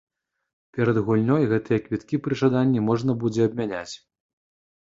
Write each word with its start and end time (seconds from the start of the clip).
Перад 0.77 0.97
гульнёй 1.09 1.43
гэтыя 1.51 1.79
квіткі 1.87 2.21
пры 2.29 2.33
жаданні 2.41 2.83
можна 2.89 3.17
будзе 3.25 3.41
абмяняць. 3.51 3.95